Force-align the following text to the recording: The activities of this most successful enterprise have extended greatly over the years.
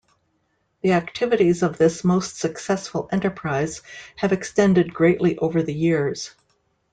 The 0.81 0.93
activities 0.93 1.61
of 1.61 1.77
this 1.77 2.03
most 2.03 2.37
successful 2.39 3.07
enterprise 3.11 3.83
have 4.15 4.33
extended 4.33 4.95
greatly 4.95 5.37
over 5.37 5.61
the 5.61 5.75
years. 5.75 6.33